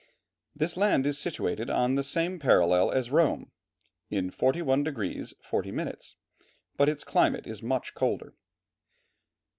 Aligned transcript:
This 0.55 0.77
land 0.77 1.05
is 1.05 1.19
situated 1.19 1.69
on 1.69 1.93
the 1.93 2.03
same 2.03 2.39
parallel 2.39 2.89
as 2.89 3.11
Rome, 3.11 3.51
in 4.09 4.31
41 4.31 4.83
degrees 4.83 5.35
40 5.43 5.71
minutes, 5.71 6.15
but 6.75 6.89
its 6.89 7.03
climate 7.03 7.45
is 7.45 7.61
much 7.61 7.93
colder. 7.93 8.33